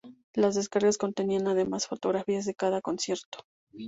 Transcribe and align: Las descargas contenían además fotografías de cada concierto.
Las 0.33 0.55
descargas 0.55 0.97
contenían 0.97 1.47
además 1.47 1.85
fotografías 1.85 2.45
de 2.45 2.55
cada 2.55 2.81
concierto. 2.81 3.45